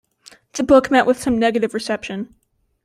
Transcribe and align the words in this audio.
The 0.53 0.63
book 0.63 0.89
met 0.89 1.05
with 1.05 1.21
some 1.21 1.37
negative 1.37 1.75
reception. 1.75 2.33